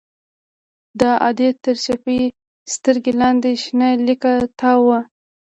[0.99, 2.19] د ادې تر چپې
[2.73, 4.99] سترگې لاندې شنه ليکه تاوه وه.